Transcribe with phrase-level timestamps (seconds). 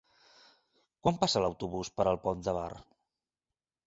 [1.07, 2.71] Quan passa l'autobús per el Pont de Bar?